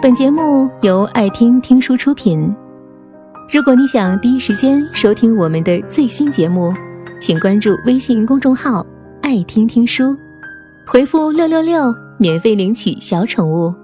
[0.00, 2.54] 本节目由爱听听书出品。
[3.52, 6.72] 如果你想第一时间收听我们的最新节目，
[7.20, 8.86] 请关注微信公众号
[9.22, 10.16] “爱听听书”，
[10.86, 13.74] 回复“六六六”免费领取小宠物。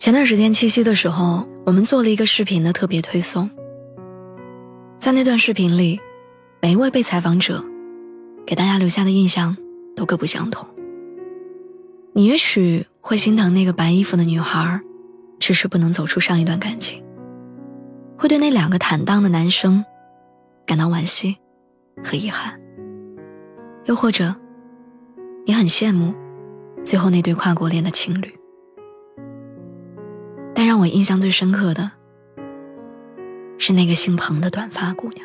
[0.00, 3.48] 前段时间七夕的时候，我们做了一个视频的特别推送。
[4.98, 6.00] 在那段视频里，
[6.60, 7.64] 每一位被采访者
[8.44, 9.56] 给大家留下的印象
[9.94, 10.68] 都各不相同。
[12.18, 14.80] 你也许会心疼那个白衣服的女孩，
[15.38, 17.00] 迟迟不能走出上一段感情；
[18.16, 19.84] 会对那两个坦荡的男生
[20.66, 21.38] 感到惋惜
[22.02, 22.58] 和遗憾；
[23.84, 24.34] 又或者，
[25.46, 26.12] 你很羡慕
[26.82, 28.36] 最后那对跨国恋的情侣。
[30.56, 31.88] 但让我印象最深刻的。
[33.58, 35.24] 是那个姓彭的短发姑娘。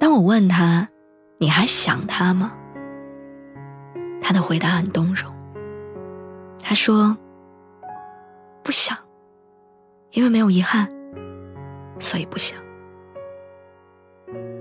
[0.00, 0.88] 当我问她
[1.36, 2.54] ：“你还想他吗？”
[4.26, 5.32] 他的回答很动容。
[6.60, 7.16] 他说
[8.64, 8.98] ：“不想，
[10.10, 10.90] 因为没有遗憾，
[12.00, 12.58] 所以不想。”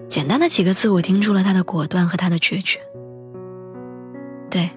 [0.07, 2.79] 简单的几个字，我听出了他的果断和他的决绝。
[4.51, 4.69] 对，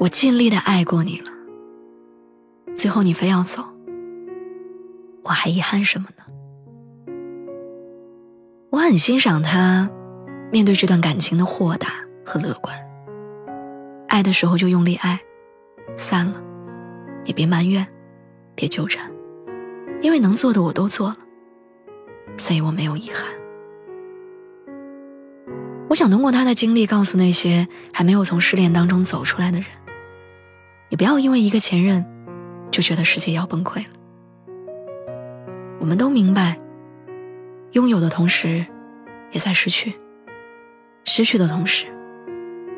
[0.00, 1.30] 我尽力的爱过你了，
[2.74, 3.62] 最后你非要走。
[5.22, 6.24] 我还遗憾什么呢？
[8.70, 9.88] 我很欣赏他
[10.50, 11.86] 面对这段感情的豁达
[12.24, 12.76] 和乐观。
[14.18, 15.20] 爱的时候就用力爱，
[15.96, 16.42] 散了
[17.24, 17.86] 也别埋怨，
[18.56, 19.08] 别纠缠，
[20.02, 21.16] 因为能做的我都做了，
[22.36, 23.24] 所以我没有遗憾。
[25.88, 29.68] 我想通过他的经历告诉那些还没有从失恋当中走出来的人：
[30.88, 32.04] 你不要因为一个前任
[32.72, 33.92] 就觉得世界要崩溃了。
[35.78, 36.58] 我们都明白，
[37.70, 38.66] 拥有的同时，
[39.30, 39.92] 也在失去；
[41.04, 41.86] 失去的同时，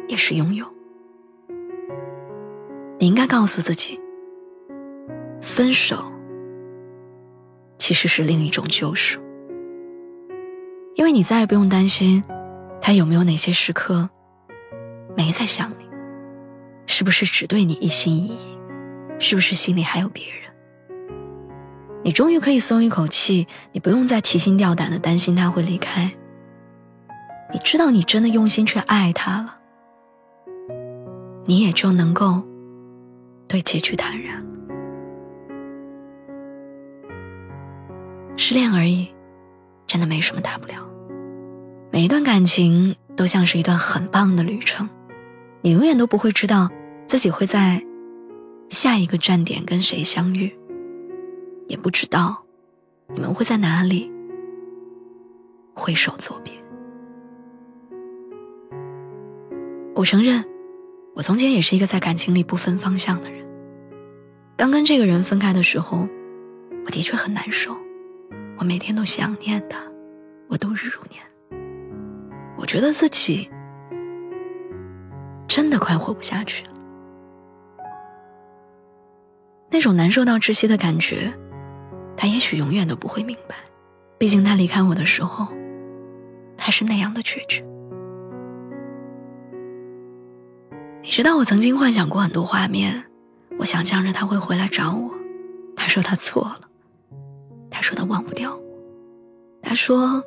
[0.07, 0.71] 也是拥有。
[3.01, 3.99] 你应该告诉自己，
[5.41, 6.13] 分手
[7.79, 9.19] 其实是另一种救赎，
[10.97, 12.23] 因为你再也不用担心
[12.79, 14.07] 他有没有哪些时刻
[15.17, 15.89] 没在想你，
[16.87, 18.39] 是不是只对你一心一意，
[19.19, 20.35] 是不是心里还有别人。
[22.05, 26.13] 你终于可以松一口气，你不用再提心吊胆的担心他会离开。
[27.51, 29.57] 你知道你真的用心去爱他了，
[31.47, 32.43] 你也就能够
[33.51, 34.47] 对结局坦然。
[38.37, 39.13] 失恋而已，
[39.89, 40.89] 真的没什么大不了。
[41.91, 44.89] 每一段感情都像是一段很棒的旅程，
[45.63, 46.71] 你永远都不会知道
[47.09, 47.85] 自己会在
[48.69, 50.57] 下一个站点跟谁相遇。
[51.67, 52.45] 也不知道
[53.13, 54.13] 你们会在哪里
[55.75, 56.53] 挥手作别。
[59.97, 60.45] 我承认，
[61.17, 63.40] 我从前也是一个在感情里不分方向的人。
[64.61, 66.07] 刚跟这个人分开的时候，
[66.85, 67.75] 我的确很难受，
[68.59, 69.81] 我每天都想念他，
[70.51, 71.23] 我度日如年。
[72.59, 73.51] 我觉得自己
[75.49, 76.73] 真的快活不下去了，
[79.71, 81.33] 那种难受到窒息的感觉。
[82.15, 83.55] 他也许永远都不会明白，
[84.19, 85.49] 毕竟他离开我的时候，
[86.59, 87.65] 他是那样的决绝。
[91.01, 93.07] 你知道，我曾经幻想过很多画面，
[93.61, 95.15] 我想象着他会回来找我，
[95.77, 96.63] 他说他错了，
[97.71, 98.63] 他说他忘不掉我，
[99.61, 100.25] 他说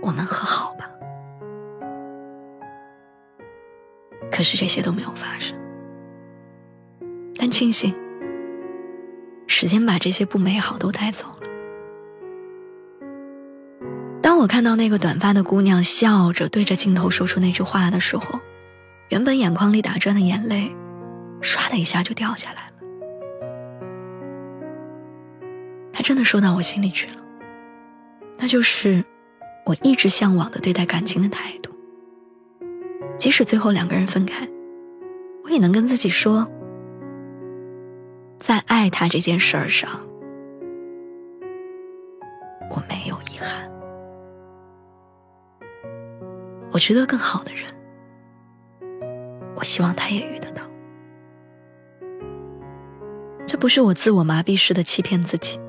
[0.00, 0.88] 我们和好吧。
[4.30, 5.58] 可是这些都没有发生，
[7.36, 7.92] 但庆幸。
[9.48, 11.48] 时间把这些不美好都带走了。
[14.22, 18.38] 当我看到那个短发的姑娘笑着对着镜头说出那句话的时候，
[19.08, 20.72] 原本眼眶里打转的眼泪，
[21.40, 22.72] 唰的一下就掉下来了。
[25.92, 27.22] 他真的说到我心里去了，
[28.38, 29.04] 那就是
[29.66, 31.70] 我一直向往的对待感情的态度。
[33.18, 34.48] 即使最后两个人分开，
[35.44, 36.50] 我也能跟自己说。
[38.38, 39.90] 在爱他这件事儿上，
[42.70, 43.70] 我没有遗憾。
[46.72, 47.64] 我值得更好的人，
[49.54, 50.62] 我希望他也遇得到。
[53.60, 55.60] 不是我自我麻痹式的欺骗自己，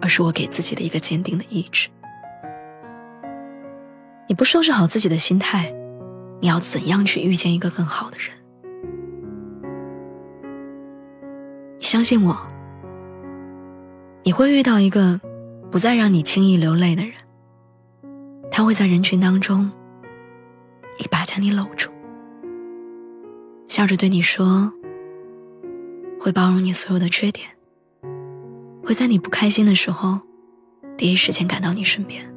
[0.00, 1.88] 而是我给自己的一个坚定的意志。
[4.28, 5.74] 你不收拾好自己的心态，
[6.40, 8.30] 你要怎样去遇见一个更好的人？
[11.80, 12.38] 相信我，
[14.22, 15.20] 你会遇到一个
[15.68, 17.12] 不再让你轻易流泪的人。
[18.52, 19.68] 他会在人群当中
[20.98, 21.90] 一把将你搂住，
[23.66, 24.72] 笑着对你说
[26.22, 27.48] ：“会包容你所有的缺点，
[28.84, 30.20] 会在你不开心的时候，
[30.96, 32.32] 第一时间赶到你身边。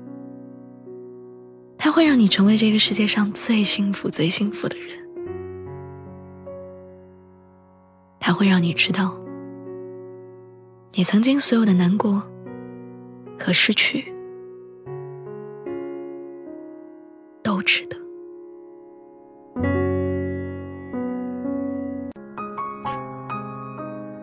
[1.77, 4.97] 他会让你成为这个世界上最幸福、最幸福的人。
[8.19, 9.15] 他会让你知道，
[10.93, 12.23] 你曾经所有的难过
[13.39, 14.11] 和失去。”